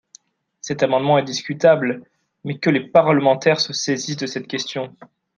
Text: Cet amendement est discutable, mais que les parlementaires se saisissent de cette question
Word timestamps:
Cet 0.61 0.81
amendement 0.81 1.19
est 1.19 1.23
discutable, 1.23 2.01
mais 2.43 2.57
que 2.57 2.71
les 2.71 2.87
parlementaires 2.87 3.59
se 3.59 3.71
saisissent 3.71 4.17
de 4.17 4.25
cette 4.25 4.47
question 4.47 4.95